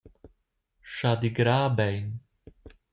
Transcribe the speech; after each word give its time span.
Schar 0.93 1.15
digrar 1.19 1.69
bein. 1.75 2.11